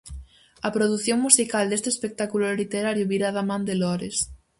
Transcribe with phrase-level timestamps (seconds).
[0.67, 4.17] A produción musical deste espectáculo literario virá da man de Lores.